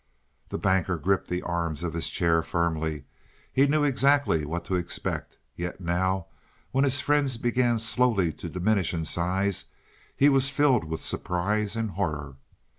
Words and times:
The 0.49 0.57
Banker 0.57 0.97
gripped 0.97 1.27
the 1.27 1.43
arms 1.43 1.83
of 1.83 1.93
his 1.93 2.09
chair 2.09 2.41
firmly. 2.41 3.03
He 3.53 3.67
knew 3.67 3.83
exactly 3.83 4.43
what 4.45 4.65
to 4.65 4.73
expect, 4.73 5.37
yet 5.55 5.79
now 5.79 6.25
when 6.71 6.83
his 6.83 6.99
friends 6.99 7.37
began 7.37 7.77
slowly 7.77 8.33
to 8.33 8.49
diminish 8.49 8.95
in 8.95 9.05
size 9.05 9.65
he 10.17 10.27
was 10.27 10.49
filled 10.49 10.85
with 10.85 11.03
surprise 11.03 11.75
and 11.75 11.91
horror. 11.91 12.37